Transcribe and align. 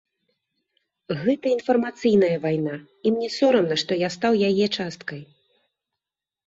Гэта 1.23 1.45
інфармацыйная 1.57 2.31
вайна, 2.47 2.75
і 3.09 3.15
мне 3.19 3.29
сорамна, 3.39 3.75
што 3.87 3.91
я 4.01 4.09
стаў 4.17 4.33
яе 4.51 4.65
часткай. 4.83 5.21